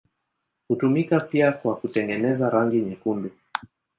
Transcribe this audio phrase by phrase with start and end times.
[0.67, 3.31] Hutumika pia kwa kutengeneza rangi nyekundu.